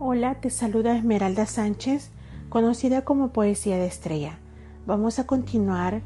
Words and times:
Hola, 0.00 0.36
te 0.36 0.48
saluda 0.48 0.96
Esmeralda 0.96 1.44
Sánchez, 1.44 2.12
conocida 2.50 3.02
como 3.02 3.30
Poesía 3.30 3.78
de 3.78 3.86
Estrella. 3.86 4.38
Vamos 4.86 5.18
a 5.18 5.26
continuar 5.26 6.02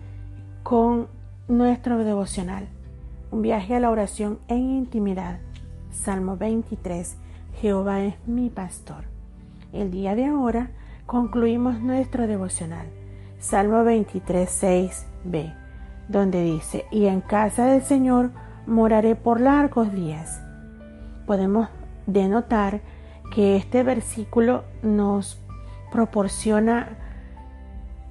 con 0.63 1.09
nuestro 1.47 1.99
devocional, 1.99 2.69
un 3.31 3.43
viaje 3.43 3.77
a 3.77 3.81
la 3.81 3.91
oración 3.91 4.39
en 4.49 4.71
intimidad. 4.71 5.41
Salmo 5.91 6.39
23, 6.39 7.17
Jehová 7.61 8.01
es 8.01 8.15
mi 8.27 8.49
pastor. 8.49 9.05
El 9.75 9.91
día 9.91 10.15
de 10.15 10.25
ahora 10.25 10.71
concluimos 11.05 11.79
nuestro 11.83 12.27
devocional. 12.27 12.87
Salmo 13.41 13.85
23, 13.85 14.49
6b, 14.63 15.55
donde 16.09 16.43
dice, 16.43 16.87
y 16.91 17.09
en 17.09 17.21
casa 17.21 17.67
del 17.67 17.83
Señor 17.83 18.31
moraré 18.67 19.17
por 19.17 19.39
largos 19.39 19.93
días. 19.93 20.41
Podemos 21.27 21.69
denotar 22.07 22.81
que 23.33 23.57
este 23.57 23.83
versículo 23.83 24.65
nos 24.83 25.41
proporciona 25.91 26.99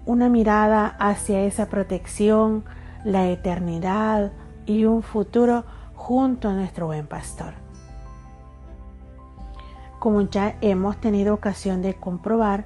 una 0.05 0.29
mirada 0.29 0.88
hacia 0.99 1.41
esa 1.41 1.67
protección, 1.67 2.66
la 3.05 3.27
eternidad 3.29 4.31
y 4.65 4.85
un 4.85 5.03
futuro 5.03 5.63
junto 5.93 6.49
a 6.49 6.53
nuestro 6.53 6.88
buen 6.88 7.05
pastor. 7.05 7.53
Como 9.99 10.21
ya 10.21 10.55
hemos 10.62 10.98
tenido 10.98 11.35
ocasión 11.35 11.84
de 11.84 11.93
comprobar, 11.93 12.65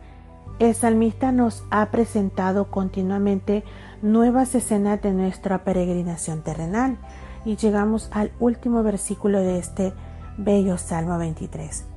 el 0.60 0.74
salmista 0.74 1.34
nos 1.34 1.66
ha 1.72 1.91
presentado 1.91 2.72
continuamente 2.72 3.66
nuevas 4.02 4.55
escenas 4.55 5.02
de 5.02 5.12
nuestra 5.12 5.66
peregrinación 5.66 6.41
terrenal 6.41 6.98
y 7.44 7.58
llegamos 7.58 8.10
al 8.13 8.32
último 8.40 8.82
versículo 8.82 9.41
de 9.41 9.60
este 9.60 9.94
bello 10.38 10.77
Salmo 10.77 11.18
23 11.18 11.95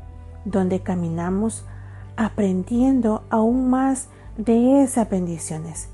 donde 0.50 0.80
caminamos 0.80 1.66
aprendiendo 2.16 3.24
aún 3.30 3.70
más 3.70 4.08
de 4.36 4.82
esas 4.82 5.08
bendiciones. 5.08 5.91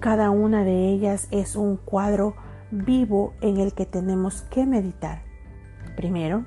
Cada 0.00 0.30
una 0.30 0.64
de 0.64 0.88
ellas 0.88 1.28
es 1.30 1.56
un 1.56 1.76
cuadro 1.76 2.34
vivo 2.70 3.34
en 3.40 3.58
el 3.58 3.72
que 3.72 3.86
tenemos 3.86 4.42
que 4.42 4.66
meditar. 4.66 5.22
Primero, 5.96 6.44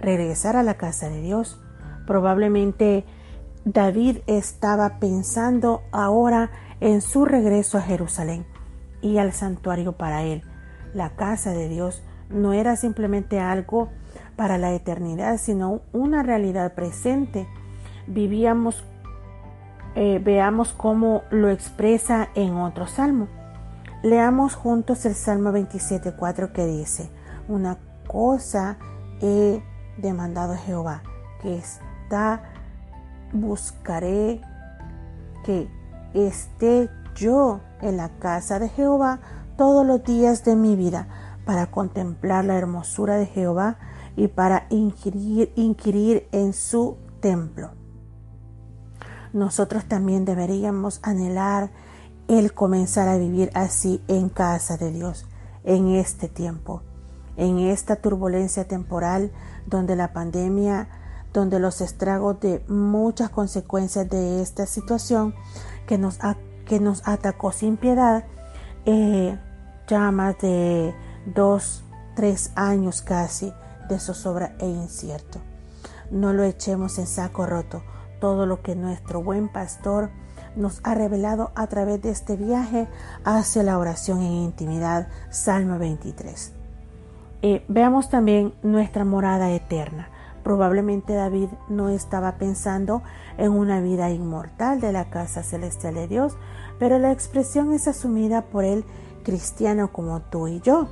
regresar 0.00 0.56
a 0.56 0.62
la 0.62 0.74
casa 0.74 1.08
de 1.08 1.20
Dios. 1.20 1.60
Probablemente 2.06 3.04
David 3.64 4.18
estaba 4.26 4.98
pensando 4.98 5.82
ahora 5.92 6.50
en 6.80 7.02
su 7.02 7.24
regreso 7.24 7.76
a 7.76 7.82
Jerusalén 7.82 8.46
y 9.02 9.18
al 9.18 9.32
santuario 9.32 9.92
para 9.92 10.22
él. 10.22 10.42
La 10.94 11.16
casa 11.16 11.50
de 11.50 11.68
Dios 11.68 12.02
no 12.30 12.52
era 12.52 12.76
simplemente 12.76 13.40
algo 13.40 13.88
para 14.36 14.58
la 14.58 14.72
eternidad, 14.72 15.38
sino 15.38 15.80
una 15.92 16.22
realidad 16.22 16.74
presente. 16.74 17.48
Vivíamos, 18.06 18.84
eh, 19.94 20.20
veamos 20.22 20.72
cómo 20.72 21.22
lo 21.30 21.50
expresa 21.50 22.28
en 22.34 22.54
otro 22.54 22.86
salmo. 22.86 23.28
Leamos 24.02 24.54
juntos 24.54 25.04
el 25.06 25.14
Salmo 25.14 25.50
27.4 25.50 26.52
que 26.52 26.66
dice, 26.66 27.10
una 27.48 27.78
cosa 28.06 28.78
he 29.20 29.60
demandado 29.96 30.52
a 30.52 30.56
Jehová, 30.56 31.02
que 31.42 31.56
está, 31.56 32.42
buscaré 33.32 34.40
que 35.44 35.68
esté 36.14 36.88
yo 37.16 37.60
en 37.80 37.96
la 37.96 38.10
casa 38.20 38.60
de 38.60 38.68
Jehová 38.68 39.18
todos 39.56 39.84
los 39.84 40.04
días 40.04 40.44
de 40.44 40.54
mi 40.54 40.76
vida 40.76 41.08
para 41.48 41.70
contemplar 41.70 42.44
la 42.44 42.58
hermosura 42.58 43.16
de 43.16 43.24
Jehová 43.24 43.78
y 44.16 44.28
para 44.28 44.66
inquirir, 44.68 46.28
en 46.30 46.52
su 46.52 46.98
templo. 47.20 47.70
Nosotros 49.32 49.86
también 49.86 50.26
deberíamos 50.26 51.00
anhelar 51.02 51.70
el 52.28 52.52
comenzar 52.52 53.08
a 53.08 53.16
vivir 53.16 53.50
así 53.54 54.04
en 54.08 54.28
casa 54.28 54.76
de 54.76 54.92
Dios 54.92 55.24
en 55.64 55.88
este 55.94 56.28
tiempo, 56.28 56.82
en 57.38 57.60
esta 57.60 57.96
turbulencia 57.96 58.68
temporal 58.68 59.32
donde 59.64 59.96
la 59.96 60.12
pandemia, 60.12 60.90
donde 61.32 61.60
los 61.60 61.80
estragos 61.80 62.40
de 62.40 62.62
muchas 62.68 63.30
consecuencias 63.30 64.06
de 64.10 64.42
esta 64.42 64.66
situación 64.66 65.34
que 65.86 65.96
nos, 65.96 66.18
que 66.66 66.78
nos 66.78 67.08
atacó 67.08 67.52
sin 67.52 67.78
piedad, 67.78 68.26
eh, 68.84 69.38
ya 69.86 70.10
más 70.10 70.36
de 70.40 70.94
dos, 71.34 71.84
tres 72.14 72.52
años 72.54 73.02
casi, 73.02 73.52
de 73.88 73.98
zozobra 73.98 74.54
e 74.58 74.66
incierto. 74.66 75.40
No 76.10 76.32
lo 76.32 76.42
echemos 76.42 76.98
en 76.98 77.06
saco 77.06 77.46
roto, 77.46 77.82
todo 78.20 78.46
lo 78.46 78.62
que 78.62 78.74
nuestro 78.74 79.22
buen 79.22 79.48
pastor 79.48 80.10
nos 80.56 80.80
ha 80.82 80.94
revelado 80.94 81.52
a 81.54 81.66
través 81.66 82.02
de 82.02 82.10
este 82.10 82.36
viaje 82.36 82.88
hacia 83.24 83.62
la 83.62 83.78
oración 83.78 84.20
en 84.20 84.32
intimidad, 84.32 85.08
Salmo 85.30 85.78
23. 85.78 86.52
Eh, 87.42 87.64
veamos 87.68 88.10
también 88.10 88.54
nuestra 88.62 89.04
morada 89.04 89.50
eterna. 89.50 90.08
Probablemente 90.42 91.12
David 91.12 91.48
no 91.68 91.88
estaba 91.88 92.36
pensando 92.38 93.02
en 93.36 93.52
una 93.52 93.80
vida 93.80 94.10
inmortal 94.10 94.80
de 94.80 94.92
la 94.92 95.10
casa 95.10 95.42
celestial 95.42 95.94
de 95.94 96.08
Dios, 96.08 96.36
pero 96.78 96.98
la 96.98 97.12
expresión 97.12 97.72
es 97.72 97.86
asumida 97.86 98.42
por 98.42 98.64
el 98.64 98.84
cristiano 99.24 99.92
como 99.92 100.20
tú 100.20 100.48
y 100.48 100.60
yo 100.60 100.88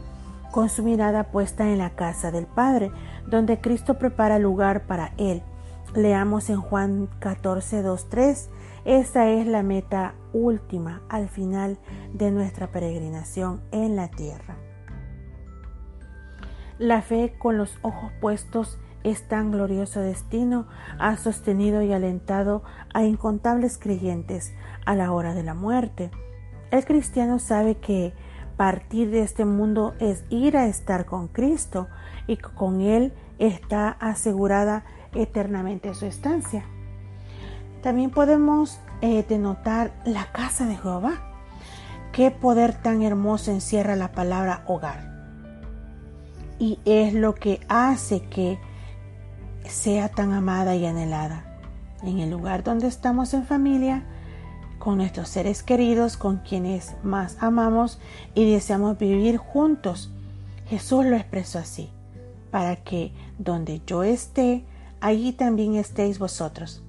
con 0.53 0.69
su 0.69 0.83
mirada 0.83 1.25
puesta 1.25 1.69
en 1.71 1.79
la 1.79 1.91
casa 1.91 2.31
del 2.31 2.47
Padre, 2.47 2.91
donde 3.27 3.61
Cristo 3.61 3.99
prepara 3.99 4.39
lugar 4.39 4.87
para 4.87 5.13
él. 5.19 5.43
Leamos 5.95 6.51
en 6.51 6.61
Juan 6.61 7.09
14, 7.21 7.83
2, 7.83 8.09
3. 8.09 8.51
Esta 8.85 9.29
es 9.31 9.47
la 9.47 9.63
meta 9.63 10.15
última 10.33 11.03
al 11.09 11.29
final 11.29 11.79
de 12.13 12.31
nuestra 12.31 12.69
peregrinación 12.69 13.63
en 13.73 13.97
la 13.97 14.09
tierra. 14.09 14.57
La 16.79 17.01
fe 17.01 17.35
con 17.39 17.57
los 17.57 17.79
ojos 17.83 18.13
puestos 18.21 18.79
es 19.03 19.29
tan 19.29 19.53
glorioso 19.53 20.01
destino 20.01 20.67
ha 20.99 21.17
sostenido 21.17 21.81
y 21.81 21.93
alentado 21.93 22.65
a 22.93 23.05
incontables 23.05 23.79
creyentes 23.79 24.53
a 24.85 24.97
la 24.97 25.13
hora 25.13 25.33
de 25.33 25.45
la 25.45 25.55
muerte. 25.55 26.11
El 26.73 26.85
cristiano 26.85 27.39
sabe 27.39 27.77
que 27.77 28.13
Partir 28.57 29.11
de 29.11 29.23
este 29.23 29.45
mundo 29.45 29.95
es 29.99 30.25
ir 30.31 30.57
a 30.57 30.67
estar 30.67 31.05
con 31.05 31.29
Cristo 31.29 31.89
y 32.27 32.37
con 32.39 32.81
Él 32.81 33.13
está 33.39 33.91
asegurada 34.01 34.85
eternamente 35.15 35.93
su 35.95 36.07
estancia. 36.07 36.65
También 37.83 38.11
podemos 38.11 38.81
eh, 39.03 39.25
denotar 39.29 39.93
la 40.05 40.33
casa 40.33 40.67
de 40.67 40.77
Jehová. 40.77 41.35
Qué 42.13 42.31
poder 42.31 42.75
tan 42.75 43.03
hermoso 43.03 43.51
encierra 43.51 43.95
la 43.95 44.13
palabra 44.13 44.65
hogar. 44.67 45.15
Y 46.59 46.81
es 46.87 47.13
lo 47.13 47.35
que 47.35 47.61
hace 47.69 48.23
que 48.23 48.59
sea 49.65 50.09
tan 50.09 50.33
amada 50.33 50.75
y 50.77 50.87
anhelada. 50.87 51.45
En 52.03 52.21
el 52.21 52.31
lugar 52.31 52.65
donde 52.65 52.87
estamos 52.87 53.35
en 53.35 53.45
familia, 53.45 54.05
con 54.79 54.99
nuestros 54.99 55.29
seres 55.29 55.63
queridos, 55.63 56.17
con 56.17 56.39
quienes 56.39 56.95
más 57.03 57.37
amamos 57.41 57.99
y 58.35 58.51
deseamos 58.51 58.99
vivir 58.99 59.37
juntos. 59.37 60.11
Jesús 60.69 61.05
lo 61.05 61.17
expresó 61.17 61.59
así, 61.59 61.91
para 62.51 62.77
que 62.77 63.13
donde 63.39 63.83
yo 63.87 64.03
esté, 64.03 64.65
allí 65.01 65.33
también 65.33 65.75
estéis 65.75 66.19
vosotros. 66.19 66.83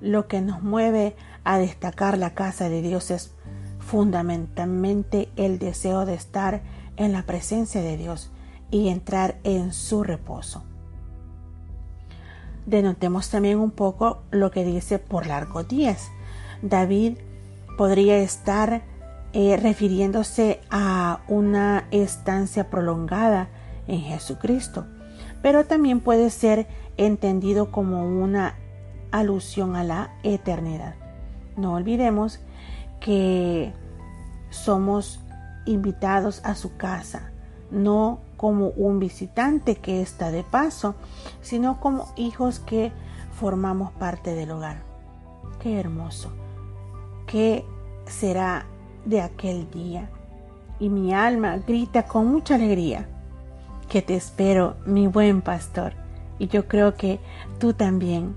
Lo 0.00 0.26
que 0.26 0.40
nos 0.40 0.62
mueve 0.62 1.16
a 1.44 1.58
destacar 1.58 2.18
la 2.18 2.34
casa 2.34 2.68
de 2.68 2.82
Dios 2.82 3.10
es 3.10 3.34
fundamentalmente 3.78 5.28
el 5.36 5.58
deseo 5.58 6.06
de 6.06 6.14
estar 6.14 6.62
en 6.96 7.12
la 7.12 7.24
presencia 7.24 7.82
de 7.82 7.96
Dios 7.96 8.30
y 8.70 8.88
entrar 8.88 9.38
en 9.44 9.72
su 9.72 10.02
reposo. 10.02 10.64
Denotemos 12.66 13.28
también 13.28 13.58
un 13.58 13.72
poco 13.72 14.22
lo 14.30 14.50
que 14.50 14.64
dice 14.64 14.98
por 14.98 15.26
largos 15.26 15.66
días. 15.68 16.10
David 16.62 17.18
podría 17.76 18.18
estar 18.18 18.82
eh, 19.32 19.56
refiriéndose 19.56 20.60
a 20.70 21.20
una 21.26 21.86
estancia 21.90 22.70
prolongada 22.70 23.48
en 23.88 24.00
Jesucristo, 24.00 24.86
pero 25.42 25.64
también 25.64 26.00
puede 26.00 26.30
ser 26.30 26.68
entendido 26.96 27.72
como 27.72 28.04
una 28.04 28.54
alusión 29.10 29.74
a 29.74 29.84
la 29.84 30.12
eternidad. 30.22 30.94
No 31.56 31.74
olvidemos 31.74 32.40
que 33.00 33.72
somos 34.50 35.20
invitados 35.66 36.40
a 36.44 36.54
su 36.54 36.76
casa, 36.76 37.32
no 37.70 38.20
como 38.36 38.68
un 38.68 38.98
visitante 38.98 39.76
que 39.76 40.02
está 40.02 40.30
de 40.30 40.44
paso, 40.44 40.94
sino 41.40 41.80
como 41.80 42.12
hijos 42.16 42.60
que 42.60 42.92
formamos 43.32 43.92
parte 43.92 44.34
del 44.34 44.50
hogar. 44.50 44.82
Qué 45.60 45.80
hermoso 45.80 46.41
qué 47.32 47.64
será 48.04 48.66
de 49.06 49.22
aquel 49.22 49.70
día. 49.70 50.10
Y 50.78 50.90
mi 50.90 51.14
alma 51.14 51.56
grita 51.56 52.04
con 52.04 52.26
mucha 52.26 52.56
alegría 52.56 53.08
que 53.88 54.02
te 54.02 54.14
espero, 54.14 54.76
mi 54.84 55.06
buen 55.06 55.40
pastor, 55.40 55.94
Y 56.38 56.48
yo 56.48 56.66
creo 56.66 56.96
que 56.96 57.20
tú 57.60 57.72
también 57.72 58.34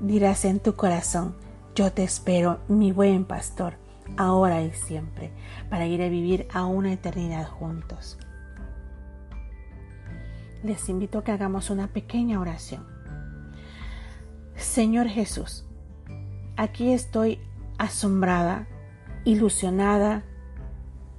dirás 0.00 0.44
en 0.44 0.58
tu 0.58 0.74
corazón, 0.74 1.34
yo 1.74 1.92
te 1.92 2.02
espero, 2.02 2.60
mi 2.66 2.92
buen 2.92 3.26
pastor, 3.26 3.74
ahora 4.16 4.62
y 4.62 4.72
siempre, 4.72 5.30
para 5.68 5.86
ir 5.86 6.00
a 6.02 6.08
vivir 6.08 6.48
a 6.52 6.64
una 6.64 6.92
eternidad 6.92 7.46
juntos. 7.46 8.16
Les 10.62 10.88
invito 10.88 11.18
a 11.18 11.24
que 11.24 11.32
hagamos 11.32 11.68
una 11.68 11.88
pequeña 11.88 12.40
oración. 12.40 12.86
Señor 14.56 15.08
Jesús, 15.08 15.66
aquí 16.56 16.92
estoy 16.92 17.38
asombrada, 17.78 18.66
ilusionada, 19.24 20.24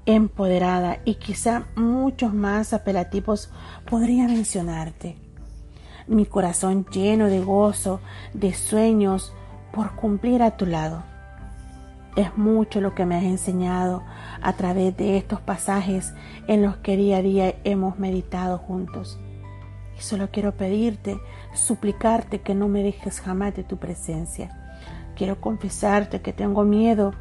empoderada 0.05 0.99
y 1.05 1.15
quizá 1.15 1.65
muchos 1.75 2.33
más 2.33 2.73
apelativos 2.73 3.51
podría 3.89 4.27
mencionarte. 4.27 5.17
Mi 6.07 6.25
corazón 6.25 6.85
lleno 6.91 7.25
de 7.25 7.39
gozo, 7.39 7.99
de 8.33 8.53
sueños 8.53 9.33
por 9.71 9.95
cumplir 9.95 10.43
a 10.43 10.57
tu 10.57 10.65
lado. 10.65 11.03
Es 12.15 12.37
mucho 12.37 12.79
lo 12.79 12.95
que 12.95 13.05
me 13.05 13.17
has 13.17 13.23
enseñado 13.23 14.03
a 14.41 14.53
través 14.53 14.95
de 14.95 15.17
estos 15.17 15.41
pasajes 15.41 16.13
en 16.47 16.61
los 16.61 16.77
que 16.77 16.95
día 16.95 17.17
a 17.17 17.21
día 17.21 17.55
hemos 17.63 17.97
meditado 17.99 18.57
juntos. 18.57 19.19
Y 19.97 20.01
solo 20.01 20.29
quiero 20.31 20.53
pedirte, 20.53 21.19
suplicarte 21.53 22.41
que 22.41 22.53
no 22.53 22.67
me 22.67 22.83
dejes 22.83 23.19
jamás 23.19 23.55
de 23.55 23.63
tu 23.63 23.77
presencia. 23.77 24.64
Quiero 25.15 25.39
confesarte 25.39 26.21
que 26.21 26.33
tengo 26.33 26.63
miedo 26.63 27.13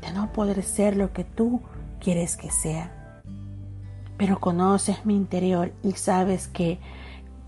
de 0.00 0.12
no 0.12 0.32
poder 0.32 0.62
ser 0.62 0.96
lo 0.96 1.12
que 1.12 1.24
tú 1.24 1.60
quieres 2.00 2.36
que 2.36 2.50
sea. 2.50 3.22
Pero 4.16 4.40
conoces 4.40 5.04
mi 5.04 5.16
interior 5.16 5.72
y 5.82 5.92
sabes 5.92 6.48
que 6.48 6.78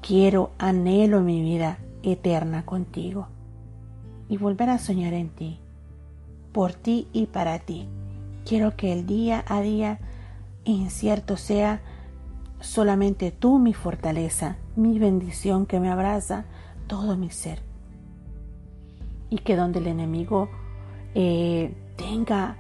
quiero, 0.01 0.53
anhelo 0.59 1.21
mi 1.21 1.41
vida 1.41 1.79
eterna 2.03 2.67
contigo 2.67 3.29
y 4.29 4.37
volver 4.37 4.71
a 4.71 4.79
soñar 4.79 5.15
en 5.15 5.31
ti, 5.31 5.59
por 6.53 6.73
ti 6.73 7.09
y 7.13 7.27
para 7.27 7.59
ti. 7.59 7.89
Quiero 8.45 8.77
que 8.77 8.93
el 8.93 9.07
día 9.07 9.45
a 9.49 9.61
día 9.61 9.99
incierto 10.65 11.37
sea 11.37 11.81
solamente 12.61 13.31
tú 13.31 13.59
mi 13.59 13.73
fortaleza, 13.73 14.57
mi 14.77 14.99
bendición 14.99 15.67
que 15.67 15.81
me 15.81 15.91
abraza 15.91 16.45
todo 16.87 17.17
mi 17.17 17.31
ser. 17.31 17.64
Y 19.35 19.39
que 19.39 19.57
donde 19.57 19.81
el 19.81 19.89
enemigo 19.89 20.49
eh, 21.17 21.75
tenga 21.97 22.57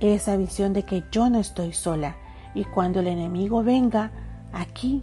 esa 0.00 0.36
visión 0.36 0.74
de 0.74 0.82
que 0.82 1.02
yo 1.10 1.30
no 1.30 1.38
estoy 1.38 1.72
sola 1.72 2.16
y 2.54 2.64
cuando 2.64 3.00
el 3.00 3.06
enemigo 3.06 3.62
venga 3.62 4.10
aquí, 4.52 5.02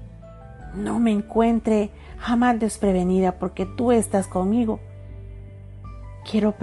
no 0.76 1.00
me 1.00 1.12
encuentre 1.12 1.90
jamás 2.20 2.60
desprevenida 2.60 3.40
porque 3.40 3.66
tú 3.66 3.92
estás 3.92 4.28
conmigo. 4.28 4.80
Quiero 6.30 6.54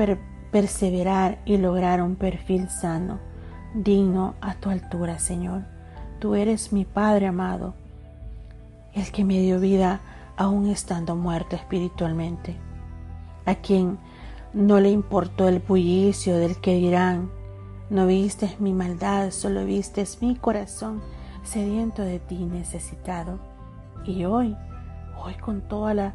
perseverar 0.53 1.41
y 1.45 1.56
lograr 1.56 2.01
un 2.01 2.15
perfil 2.15 2.69
sano, 2.69 3.19
digno 3.75 4.35
a 4.41 4.55
tu 4.55 4.71
altura, 4.71 5.19
Señor. 5.19 5.62
Tú 6.21 6.37
eres 6.37 6.73
mi 6.73 6.85
Padre 6.85 7.27
amado, 7.27 7.75
el 8.93 9.11
que 9.11 9.25
me 9.25 9.41
dio 9.41 9.59
vida 9.59 10.01
aún 10.37 10.69
estando 10.69 11.17
muerto 11.17 11.56
espiritualmente, 11.56 12.55
a 13.47 13.56
quien 13.56 13.99
no 14.55 14.81
le 14.81 14.91
importó 14.91 15.49
el 15.49 15.59
bullicio 15.59 16.39
del 16.39 16.56
que 16.61 16.75
dirán, 16.75 17.31
no 17.91 18.06
vistes 18.06 18.61
mi 18.61 18.73
maldad, 18.73 19.31
solo 19.31 19.65
vistes 19.65 20.23
mi 20.23 20.37
corazón 20.37 21.03
sediento 21.45 22.03
de 22.03 22.19
ti, 22.19 22.37
necesitado. 22.37 23.39
Y 24.05 24.25
hoy, 24.25 24.56
hoy 25.17 25.35
con 25.35 25.61
toda 25.62 25.95
la, 25.95 26.15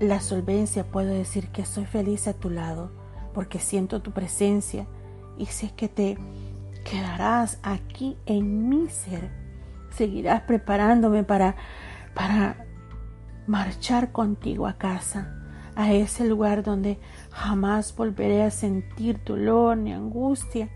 la 0.00 0.20
solvencia 0.20 0.84
puedo 0.84 1.12
decir 1.12 1.48
que 1.48 1.64
soy 1.64 1.84
feliz 1.84 2.26
a 2.26 2.32
tu 2.32 2.50
lado, 2.50 2.90
porque 3.32 3.58
siento 3.58 4.02
tu 4.02 4.12
presencia 4.12 4.86
y 5.36 5.46
sé 5.46 5.72
que 5.76 5.88
te 5.88 6.18
quedarás 6.84 7.58
aquí 7.62 8.16
en 8.26 8.68
mi 8.68 8.88
ser. 8.88 9.30
Seguirás 9.90 10.42
preparándome 10.42 11.24
para, 11.24 11.56
para 12.14 12.66
marchar 13.46 14.12
contigo 14.12 14.66
a 14.66 14.74
casa, 14.74 15.43
a 15.76 15.92
ese 15.92 16.24
lugar 16.24 16.62
donde 16.62 16.98
jamás 17.30 17.94
volveré 17.96 18.42
a 18.42 18.50
sentir 18.50 19.20
dolor 19.24 19.76
ni 19.76 19.92
angustia 19.92 20.68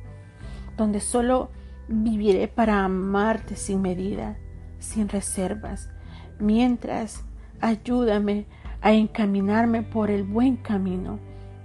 donde 0.79 1.01
solo 1.01 1.51
viviré 1.89 2.49
para 2.49 2.85
amarte 2.85 3.57
sin 3.57 3.83
medida, 3.83 4.39
sin 4.79 5.09
reservas, 5.11 5.91
mientras 6.39 7.25
ayúdame 7.61 8.47
a 8.81 8.93
encaminarme 8.93 9.83
por 9.83 10.11
el 10.11 10.23
buen 10.23 10.57
camino, 10.57 11.19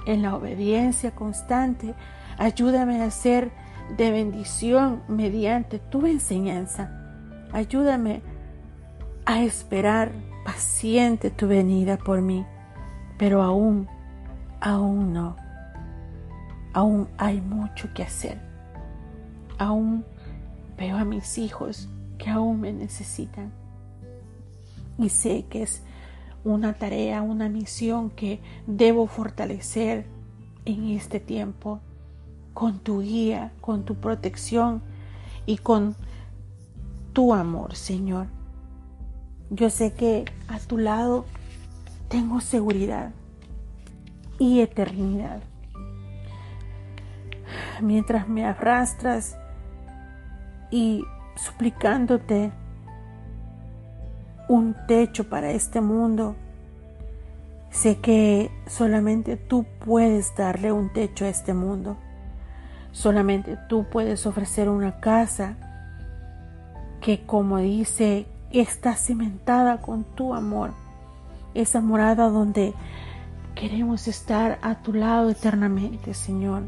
en 0.06 0.22
la 0.22 0.36
obediencia 0.36 1.12
constante, 1.12 1.94
ayúdame 2.38 3.02
a 3.02 3.12
ser 3.12 3.52
de 3.96 4.12
bendición 4.12 5.04
mediante 5.08 5.80
tu 5.80 6.06
enseñanza, 6.08 6.92
ayúdame 7.54 8.22
a 9.26 9.44
esperar 9.44 10.12
paciente 10.44 11.30
tu 11.30 11.48
venida 11.48 11.98
por 11.98 12.22
mí, 12.22 12.46
pero 13.24 13.42
aún, 13.42 13.88
aún 14.60 15.14
no, 15.14 15.38
aún 16.74 17.08
hay 17.18 17.40
mucho 17.40 17.88
que 17.94 18.04
hacer 18.04 18.38
aún 19.58 20.04
veo 20.78 20.98
a 20.98 21.06
mis 21.06 21.38
hijos 21.38 21.88
que 22.18 22.30
aún 22.30 22.60
me 22.60 22.74
necesitan. 22.74 23.54
Y 24.98 25.08
sé 25.08 25.46
que 25.50 25.64
es 25.64 25.84
una 26.44 26.74
tarea, 26.74 27.22
una 27.22 27.48
misión 27.48 28.10
que 28.10 28.42
debo 28.68 29.08
fortalecer 29.08 30.06
en 30.66 30.90
este 30.90 31.22
tiempo 31.22 31.80
con 32.54 32.80
tu 32.80 33.04
guía, 33.04 33.54
con 33.62 33.86
tu 33.86 33.96
protección 33.96 34.82
y 35.46 35.60
con 35.60 35.96
tu 37.14 37.34
amor, 37.34 37.78
Señor. 37.78 38.28
Yo 39.50 39.70
sé 39.70 39.94
que 39.94 40.26
a 40.50 40.60
tu 40.60 40.78
lado 40.78 41.24
tengo 42.14 42.42
seguridad 42.42 43.10
y 44.38 44.60
eternidad. 44.60 45.42
Mientras 47.82 48.30
me 48.30 48.46
arrastras 48.46 49.36
y 50.70 51.04
suplicándote 51.36 52.52
un 54.48 54.76
techo 54.88 55.28
para 55.28 55.50
este 55.50 55.82
mundo. 55.82 56.36
Sé 57.72 57.98
que 57.98 58.52
solamente 58.68 59.36
tú 59.36 59.66
puedes 59.84 60.36
darle 60.36 60.72
un 60.72 60.94
techo 60.94 61.26
a 61.26 61.30
este 61.30 61.56
mundo. 61.56 61.98
Solamente 62.92 63.58
tú 63.68 63.88
puedes 63.92 64.28
ofrecer 64.28 64.70
una 64.70 65.00
casa 65.00 65.56
que, 67.02 67.26
como 67.26 67.58
dice, 67.58 68.28
está 68.52 68.94
cimentada 68.94 69.82
con 69.82 70.04
tu 70.04 70.36
amor. 70.36 70.83
Esa 71.54 71.82
morada 71.82 72.30
donde 72.30 72.74
queremos 73.56 74.08
estar 74.08 74.60
a 74.62 74.82
tu 74.82 74.94
lado 74.94 75.30
eternamente, 75.30 76.14
Señor. 76.14 76.64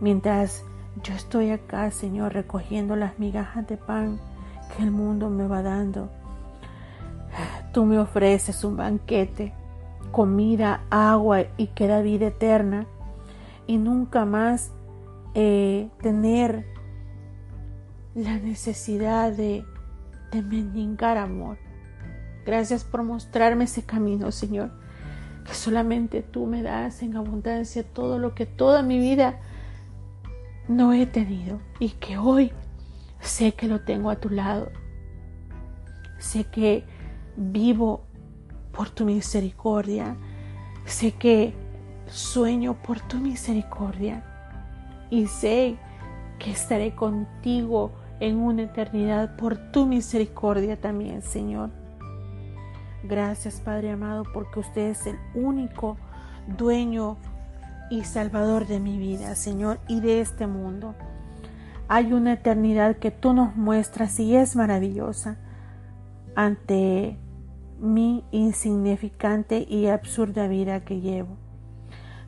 Mientras 0.00 0.64
yo 1.02 1.14
estoy 1.14 1.50
acá, 1.50 1.90
Señor, 1.90 2.32
recogiendo 2.32 2.96
las 2.96 3.18
migajas 3.18 3.66
de 3.66 3.76
pan 3.76 4.18
que 4.76 4.82
el 4.82 4.90
mundo 4.90 5.30
me 5.30 5.46
va 5.46 5.62
dando. 5.62 6.10
Tú 7.72 7.84
me 7.84 7.98
ofreces 7.98 8.64
un 8.64 8.76
banquete, 8.76 9.52
comida, 10.10 10.82
agua 10.90 11.42
y 11.56 11.68
que 11.68 11.86
da 11.86 12.00
vida 12.00 12.28
eterna. 12.28 12.86
Y 13.66 13.76
nunca 13.76 14.24
más 14.24 14.72
eh, 15.34 15.88
tener 16.00 16.66
la 18.14 18.38
necesidad 18.38 19.32
de, 19.32 19.64
de 20.32 20.42
mendigar 20.42 21.18
amor. 21.18 21.58
Gracias 22.48 22.82
por 22.82 23.02
mostrarme 23.02 23.64
ese 23.64 23.82
camino, 23.82 24.32
Señor, 24.32 24.70
que 25.44 25.52
solamente 25.52 26.22
tú 26.22 26.46
me 26.46 26.62
das 26.62 27.02
en 27.02 27.14
abundancia 27.14 27.82
todo 27.82 28.18
lo 28.18 28.34
que 28.34 28.46
toda 28.46 28.82
mi 28.82 28.98
vida 28.98 29.38
no 30.66 30.94
he 30.94 31.04
tenido 31.04 31.60
y 31.78 31.90
que 31.90 32.16
hoy 32.16 32.52
sé 33.20 33.52
que 33.52 33.68
lo 33.68 33.82
tengo 33.82 34.08
a 34.08 34.16
tu 34.16 34.30
lado. 34.30 34.70
Sé 36.18 36.44
que 36.44 36.86
vivo 37.36 38.06
por 38.72 38.88
tu 38.88 39.04
misericordia. 39.04 40.16
Sé 40.86 41.12
que 41.12 41.52
sueño 42.06 42.82
por 42.82 42.98
tu 43.00 43.18
misericordia. 43.18 44.24
Y 45.10 45.26
sé 45.26 45.76
que 46.38 46.52
estaré 46.52 46.94
contigo 46.94 47.92
en 48.20 48.38
una 48.38 48.62
eternidad 48.62 49.36
por 49.36 49.70
tu 49.70 49.84
misericordia 49.84 50.80
también, 50.80 51.20
Señor. 51.20 51.77
Gracias, 53.04 53.60
Padre 53.60 53.92
amado, 53.92 54.24
porque 54.32 54.60
usted 54.60 54.90
es 54.90 55.06
el 55.06 55.16
único 55.34 55.96
dueño 56.56 57.16
y 57.90 58.04
Salvador 58.04 58.66
de 58.66 58.80
mi 58.80 58.98
vida, 58.98 59.34
Señor, 59.34 59.78
y 59.88 60.00
de 60.00 60.20
este 60.20 60.46
mundo. 60.46 60.94
Hay 61.88 62.12
una 62.12 62.34
eternidad 62.34 62.96
que 62.96 63.10
tú 63.10 63.32
nos 63.32 63.56
muestras 63.56 64.18
y 64.20 64.36
es 64.36 64.56
maravillosa 64.56 65.38
ante 66.34 67.18
mi 67.80 68.24
insignificante 68.30 69.64
y 69.68 69.86
absurda 69.86 70.48
vida 70.48 70.84
que 70.84 71.00
llevo. 71.00 71.36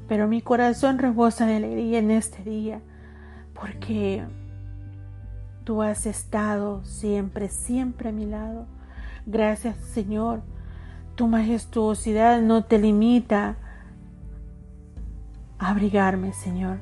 Pero 0.09 0.29
mi 0.29 0.41
corazón 0.41 0.99
rebosa 0.99 1.47
de 1.47 1.57
alegría 1.57 1.99
en 1.99 2.11
este 2.11 2.43
día, 2.43 2.81
porque 3.55 4.25
tú 5.65 5.83
has 5.83 6.07
estado 6.07 6.83
siempre, 6.85 7.49
siempre 7.49 8.09
a 8.09 8.13
mi 8.13 8.27
lado. 8.27 8.67
Gracias 9.27 9.77
Señor, 9.77 10.43
tu 11.21 11.29
majestuosidad 11.29 12.41
no 12.41 12.65
te 12.65 12.79
limita 12.79 13.57
a 15.59 15.69
abrigarme, 15.69 16.33
Señor, 16.33 16.79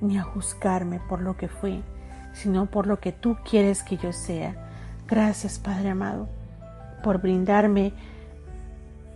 ni 0.00 0.18
a 0.18 0.24
juzgarme 0.24 0.98
por 1.08 1.20
lo 1.20 1.36
que 1.36 1.46
fui, 1.46 1.84
sino 2.32 2.66
por 2.66 2.88
lo 2.88 2.98
que 2.98 3.12
tú 3.12 3.36
quieres 3.48 3.84
que 3.84 3.98
yo 3.98 4.12
sea. 4.12 4.56
Gracias, 5.06 5.60
Padre 5.60 5.90
amado 5.90 6.26
por 7.04 7.22
brindarme 7.22 7.92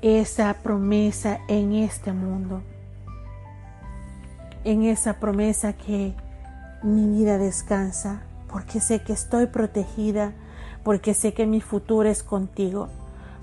esa 0.01 0.55
promesa 0.63 1.41
en 1.49 1.73
este 1.73 2.13
mundo, 2.13 2.63
en 4.63 4.85
esa 4.85 5.15
promesa 5.15 5.73
que 5.73 6.15
mi 6.85 7.19
vida 7.19 7.37
descansa, 7.37 8.23
porque 8.49 8.79
sé 8.79 9.03
que 9.03 9.13
estoy 9.13 9.47
protegida, 9.47 10.35
porque 10.85 11.15
sé 11.15 11.35
que 11.35 11.47
mi 11.47 11.61
futuro 11.61 12.09
es 12.09 12.23
contigo, 12.23 12.91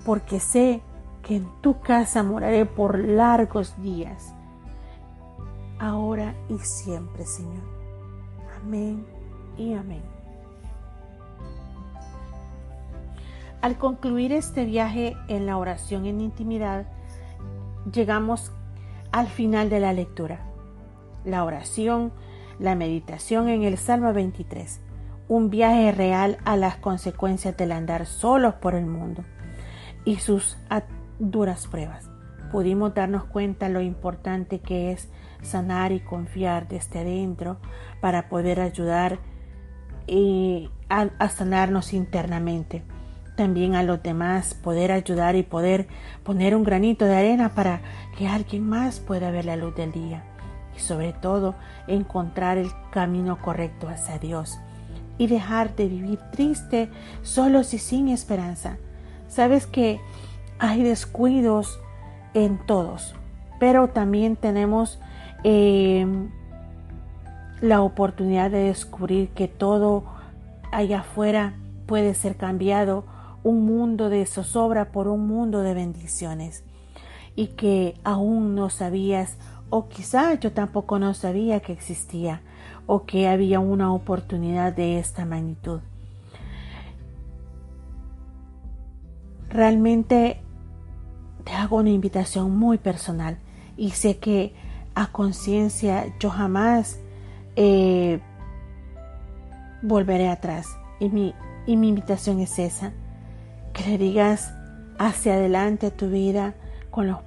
porque 0.08 0.40
sé 0.40 0.82
que 1.22 1.36
en 1.36 1.50
tu 1.60 1.82
casa 1.82 2.24
moraré 2.24 2.66
por 2.66 2.98
largos 2.98 3.76
días, 3.84 4.34
ahora 5.80 6.34
y 6.48 6.60
siempre, 6.60 7.26
Señor. 7.26 7.62
Amén 8.56 9.06
y 9.58 9.74
amén. 9.74 10.02
Al 13.60 13.78
concluir 13.78 14.32
este 14.32 14.64
viaje 14.64 15.18
en 15.28 15.46
la 15.46 15.58
oración 15.58 16.06
en 16.06 16.22
intimidad, 16.22 16.86
llegamos 17.92 18.54
al 19.12 19.28
final 19.28 19.70
de 19.70 19.82
la 19.82 19.92
lectura. 19.92 20.40
La 21.26 21.44
oración, 21.44 22.14
la 22.60 22.76
meditación 22.76 23.50
en 23.50 23.64
el 23.64 23.78
Salmo 23.78 24.14
23, 24.14 24.80
un 25.28 25.50
viaje 25.50 25.92
real 25.92 26.38
a 26.46 26.56
las 26.56 26.78
consecuencias 26.78 27.58
del 27.58 27.74
andar 27.74 28.06
solos 28.06 28.54
por 28.54 28.74
el 28.74 28.86
mundo 28.86 29.26
y 30.08 30.16
sus 30.16 30.58
duras 31.20 31.68
pruebas. 31.68 32.10
Pudimos 32.52 32.94
darnos 32.94 33.26
cuenta 33.26 33.68
lo 33.68 33.82
importante 33.82 34.60
que 34.60 34.94
es 34.94 35.10
sanar 35.42 35.92
y 35.92 36.00
confiar 36.00 36.68
desde 36.68 37.00
adentro 37.00 37.58
para 38.00 38.30
poder 38.30 38.62
ayudar 38.62 39.20
y 40.08 40.70
a 40.88 41.30
sanarnos 41.30 41.92
internamente 41.92 42.84
también 43.36 43.76
a 43.76 43.84
los 43.84 44.02
demás, 44.02 44.56
poder 44.56 44.92
ayudar 44.92 45.36
y 45.36 45.44
poder 45.44 45.88
poner 46.24 46.56
un 46.56 46.64
granito 46.64 47.06
de 47.06 47.16
arena 47.16 47.54
para 47.54 47.82
que 48.18 48.28
alguien 48.28 48.68
más 48.68 49.00
pueda 49.00 49.30
ver 49.30 49.46
la 49.46 49.56
luz 49.56 49.76
del 49.76 49.92
día. 49.92 50.24
Y 50.76 50.80
sobre 50.80 51.14
todo, 51.14 51.54
encontrar 51.88 52.58
el 52.58 52.72
camino 52.92 53.40
correcto 53.40 53.90
hacia 53.90 54.18
Dios 54.18 54.58
y 55.18 55.28
dejar 55.28 55.76
de 55.76 55.88
vivir 55.88 56.20
triste, 56.32 56.90
solos 57.22 57.74
y 57.74 57.78
sin 57.78 58.08
esperanza. 58.08 58.78
Sabes 59.38 59.68
que 59.68 60.02
hay 60.58 60.82
descuidos 60.82 61.80
en 62.34 62.58
todos, 62.58 63.14
pero 63.60 63.88
también 63.90 64.36
tenemos 64.36 65.00
em, 65.44 66.32
la 67.62 67.84
oportunidad 67.84 68.50
de 68.50 68.62
descubrir 68.62 69.30
que 69.30 69.48
todo 69.48 70.06
allá 70.72 71.02
afuera 71.02 71.54
puede 71.86 72.16
ser 72.16 72.36
cambiado 72.36 73.06
un 73.44 73.64
mundo 73.64 74.10
de 74.10 74.26
zozobra 74.26 74.92
por 74.92 75.08
un 75.08 75.28
mundo 75.28 75.62
de 75.62 75.76
bendiciones 75.76 76.64
y 77.36 77.50
que 77.50 77.94
aún 78.04 78.56
no 78.56 78.72
sabías 78.72 79.38
o 79.70 79.88
quizá 79.88 80.34
yo 80.34 80.52
tampoco 80.52 80.98
no 80.98 81.14
sabía 81.14 81.60
que 81.60 81.74
existía 81.74 82.42
o 82.88 83.06
que 83.06 83.28
había 83.28 83.60
una 83.60 83.94
oportunidad 83.94 84.74
de 84.74 84.98
esta 84.98 85.26
magnitud. 85.26 85.82
Realmente 89.50 90.42
te 91.44 91.54
hago 91.54 91.78
una 91.78 91.90
invitación 91.90 92.58
muy 92.58 92.78
personal 92.78 93.38
y 93.78 93.92
sé 93.92 94.18
que 94.18 94.54
a 94.96 95.12
conciencia 95.12 96.06
yo 96.20 96.30
jamás 96.30 97.00
eh, 97.56 98.20
volveré 99.82 100.28
atrás 100.28 100.68
y 101.00 101.10
mi, 101.10 101.34
y 101.66 101.78
mi 101.78 101.90
invitación 101.90 102.40
es 102.40 102.60
esa 102.60 102.94
que 103.74 103.84
le 103.90 103.98
digas 103.98 104.54
hacia 104.98 105.36
adelante 105.36 105.92
tu 105.92 106.10
vida 106.10 106.56
con 106.90 107.08
los 107.08 107.20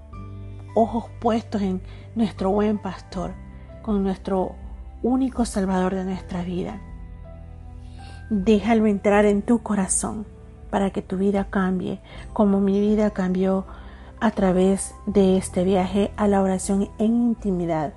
ojos 0.75 1.05
puestos 1.21 1.63
en 1.63 1.81
nuestro 2.15 2.51
buen 2.51 2.79
pastor, 2.79 3.33
con 3.83 4.03
nuestro 4.03 4.57
único 5.03 5.45
salvador 5.45 5.95
de 5.95 6.05
nuestra 6.05 6.43
vida. 6.43 6.81
Déjalo 8.29 8.87
entrar 8.87 9.25
en 9.25 9.43
tu 9.43 9.63
corazón 9.63 10.27
para 10.71 10.91
que 10.91 11.03
tu 11.03 11.17
vida 11.17 11.49
cambie 11.51 12.01
como 12.33 12.61
mi 12.61 12.81
vida 12.81 13.11
cambió 13.11 13.65
a 14.21 14.31
través 14.31 14.95
de 15.07 15.37
este 15.37 15.65
viaje 15.65 16.13
a 16.17 16.29
la 16.29 16.43
oración 16.43 16.91
en 16.99 17.15
intimidad. 17.15 17.93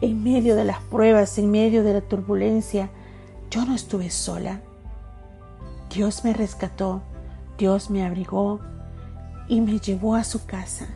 En 0.00 0.22
medio 0.22 0.56
de 0.56 0.64
las 0.64 0.80
pruebas, 0.80 1.38
en 1.38 1.50
medio 1.50 1.82
de 1.82 1.94
la 1.94 2.00
turbulencia, 2.00 2.90
yo 3.50 3.64
no 3.64 3.74
estuve 3.74 4.10
sola. 4.10 4.60
Dios 5.90 6.24
me 6.24 6.32
rescató 6.32 7.02
Dios 7.58 7.90
me 7.90 8.06
abrigó 8.06 8.60
y 9.48 9.60
me 9.60 9.80
llevó 9.80 10.14
a 10.14 10.22
su 10.22 10.46
casa 10.46 10.86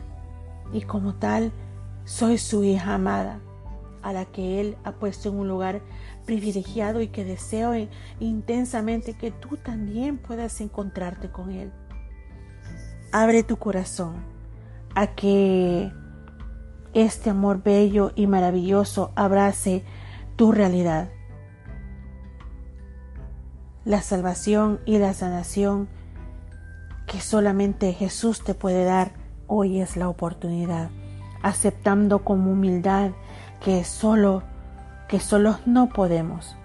y 0.71 0.81
como 0.83 1.13
tal 1.13 1.51
soy 2.05 2.37
su 2.37 2.63
hija 2.63 2.93
amada, 2.93 3.39
a 4.01 4.13
la 4.13 4.23
que 4.23 4.61
Él 4.61 4.77
ha 4.85 4.93
puesto 4.93 5.27
en 5.27 5.39
un 5.39 5.49
lugar 5.49 5.81
privilegiado 6.25 7.01
y 7.01 7.07
que 7.07 7.25
deseo 7.25 7.73
intensamente 8.19 9.13
que 9.13 9.31
tú 9.31 9.57
también 9.57 10.17
puedas 10.17 10.61
encontrarte 10.61 11.29
con 11.29 11.51
Él. 11.51 11.71
Abre 13.11 13.43
tu 13.43 13.57
corazón 13.57 14.15
a 14.95 15.07
que 15.07 15.91
este 16.93 17.29
amor 17.29 17.63
bello 17.63 18.11
y 18.15 18.27
maravilloso 18.27 19.11
abrace 19.15 19.83
tu 20.35 20.51
realidad. 20.51 21.09
La 23.85 24.01
salvación 24.01 24.79
y 24.85 24.97
la 24.97 25.13
sanación 25.13 25.89
que 27.07 27.19
solamente 27.19 27.93
Jesús 27.93 28.43
te 28.43 28.53
puede 28.53 28.85
dar, 28.85 29.13
hoy 29.47 29.81
es 29.81 29.97
la 29.97 30.07
oportunidad, 30.07 30.89
aceptando 31.41 32.23
con 32.23 32.47
humildad 32.47 33.11
que 33.59 33.83
solo 33.83 34.43
que 35.13 35.19
solo 35.19 35.59
no 35.67 35.89
podemos 35.89 36.55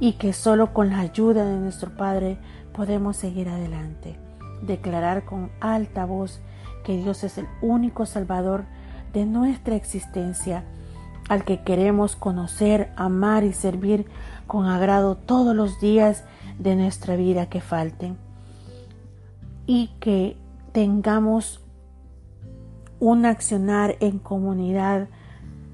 y 0.00 0.14
que 0.14 0.32
solo 0.32 0.72
con 0.72 0.88
la 0.88 1.00
ayuda 1.00 1.44
de 1.44 1.58
nuestro 1.58 1.94
Padre 1.94 2.38
podemos 2.72 3.18
seguir 3.18 3.50
adelante. 3.50 4.18
Declarar 4.62 5.26
con 5.26 5.50
alta 5.60 6.06
voz 6.06 6.40
que 6.86 6.96
Dios 6.96 7.24
es 7.24 7.36
el 7.36 7.46
único 7.60 8.06
Salvador 8.06 8.64
de 9.12 9.26
nuestra 9.26 9.76
existencia, 9.76 10.64
al 11.28 11.44
que 11.44 11.60
queremos 11.60 12.16
conocer, 12.16 12.90
amar 12.96 13.44
y 13.44 13.52
servir 13.52 14.06
con 14.46 14.64
agrado 14.64 15.14
todos 15.14 15.54
los 15.54 15.78
días 15.80 16.24
de 16.58 16.74
nuestra 16.74 17.16
vida 17.16 17.50
que 17.50 17.60
falten 17.60 18.16
y 19.66 19.88
que 20.00 20.38
tengamos 20.72 21.60
un 22.98 23.26
accionar 23.26 23.96
en 24.00 24.18
comunidad 24.18 25.08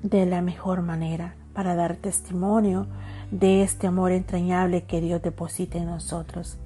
de 0.04 0.26
la 0.26 0.42
mejor 0.42 0.82
manera 0.82 1.34
para 1.54 1.74
dar 1.74 1.96
testimonio 1.96 2.86
de 3.30 3.62
este 3.62 3.86
amor 3.86 4.12
entrañable 4.12 4.84
que 4.84 5.00
Dios 5.00 5.22
deposita 5.22 5.78
en 5.78 5.86
nosotros. 5.86 6.58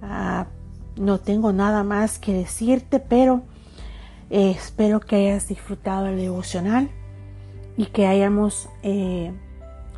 Ah, 0.00 0.46
no 0.96 1.18
tengo 1.18 1.52
nada 1.52 1.82
más 1.82 2.18
que 2.18 2.32
decirte, 2.32 3.00
pero 3.00 3.42
eh, 4.30 4.50
espero 4.50 5.00
que 5.00 5.16
hayas 5.16 5.48
disfrutado 5.48 6.06
el 6.06 6.16
devocional 6.16 6.88
y 7.76 7.86
que 7.86 8.06
hayamos 8.06 8.68
eh, 8.84 9.32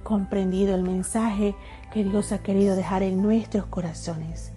comprendido 0.02 0.74
el 0.74 0.82
mensaje 0.82 1.54
que 1.92 2.04
Dios 2.04 2.32
ha 2.32 2.38
querido 2.38 2.74
dejar 2.74 3.02
en 3.02 3.22
nuestros 3.22 3.66
corazones 3.66 4.54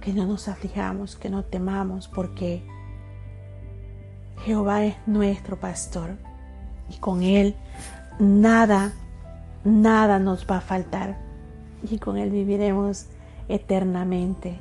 que 0.00 0.12
no 0.12 0.26
nos 0.26 0.48
aflijamos, 0.48 1.16
que 1.16 1.28
no 1.28 1.44
temamos, 1.44 2.08
porque 2.08 2.66
Jehová 4.44 4.84
es 4.84 4.96
nuestro 5.06 5.56
pastor 5.56 6.16
y 6.88 6.96
con 6.98 7.22
Él 7.22 7.54
nada, 8.18 8.92
nada 9.64 10.18
nos 10.18 10.46
va 10.46 10.58
a 10.58 10.60
faltar 10.60 11.16
y 11.88 11.98
con 11.98 12.16
Él 12.16 12.30
viviremos 12.30 13.06
eternamente 13.48 14.58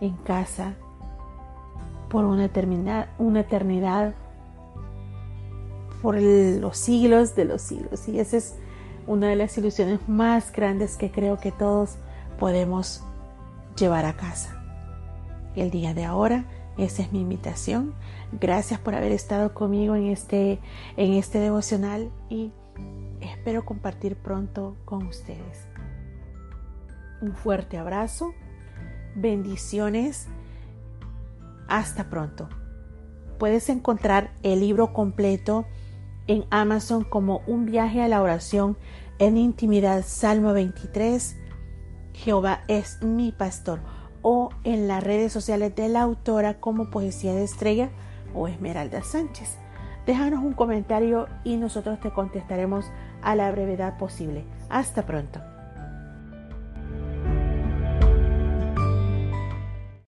en 0.00 0.14
casa 0.16 0.74
por 2.08 2.24
una 2.24 2.46
eternidad, 2.46 3.08
una 3.18 3.40
eternidad 3.40 4.14
por 6.00 6.20
los 6.20 6.76
siglos 6.76 7.34
de 7.34 7.44
los 7.44 7.62
siglos. 7.62 8.08
Y 8.08 8.20
esa 8.20 8.36
es 8.36 8.54
una 9.06 9.28
de 9.28 9.36
las 9.36 9.56
ilusiones 9.58 10.00
más 10.06 10.52
grandes 10.52 10.96
que 10.96 11.10
creo 11.10 11.38
que 11.38 11.50
todos 11.50 11.96
podemos 12.38 13.02
llevar 13.76 14.04
a 14.04 14.14
casa. 14.14 14.54
El 15.56 15.70
día 15.70 15.94
de 15.94 16.04
ahora, 16.04 16.44
esa 16.76 17.02
es 17.02 17.12
mi 17.12 17.20
invitación. 17.20 17.94
Gracias 18.40 18.80
por 18.80 18.94
haber 18.94 19.12
estado 19.12 19.54
conmigo 19.54 19.94
en 19.94 20.06
este, 20.06 20.60
en 20.96 21.14
este 21.14 21.38
devocional 21.38 22.10
y 22.28 22.52
espero 23.20 23.64
compartir 23.64 24.16
pronto 24.16 24.76
con 24.84 25.06
ustedes. 25.06 25.66
Un 27.20 27.34
fuerte 27.34 27.78
abrazo, 27.78 28.34
bendiciones, 29.14 30.28
hasta 31.68 32.10
pronto. 32.10 32.48
Puedes 33.38 33.68
encontrar 33.68 34.32
el 34.42 34.60
libro 34.60 34.92
completo 34.92 35.66
en 36.26 36.44
Amazon 36.50 37.04
como 37.04 37.42
Un 37.46 37.66
viaje 37.66 38.02
a 38.02 38.08
la 38.08 38.22
oración 38.22 38.76
en 39.18 39.36
intimidad, 39.36 40.04
Salmo 40.04 40.52
23, 40.52 41.36
Jehová 42.14 42.62
es 42.68 43.02
mi 43.02 43.32
pastor, 43.32 43.80
o 44.24 44.48
en 44.64 44.88
las 44.88 45.04
redes 45.04 45.32
sociales 45.32 45.76
de 45.76 45.88
la 45.88 46.00
autora 46.00 46.54
como 46.58 46.90
Poesía 46.90 47.34
de 47.34 47.44
Estrella 47.44 47.90
o 48.34 48.48
Esmeralda 48.48 49.04
Sánchez. 49.04 49.58
Déjanos 50.06 50.42
un 50.42 50.54
comentario 50.54 51.28
y 51.44 51.56
nosotros 51.56 52.00
te 52.00 52.10
contestaremos 52.10 52.86
a 53.22 53.36
la 53.36 53.50
brevedad 53.52 53.96
posible. 53.98 54.44
Hasta 54.68 55.06
pronto. 55.06 55.53